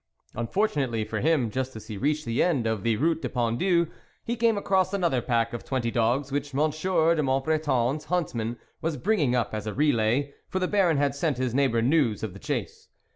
[0.33, 3.85] Unfortunately for him, just as he reached the end of the Route du Pendu,
[4.25, 9.35] he came across another pack of twenty dogs, which Monsieur de Montbreton's huntsman was bringing
[9.35, 12.87] up as a relay, for the Baron had sent his neighbour news of the chase.